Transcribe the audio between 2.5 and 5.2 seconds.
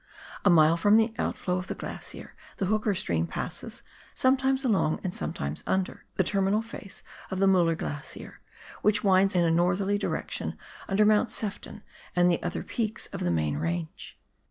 the Hooker stream passes, sometimes along, and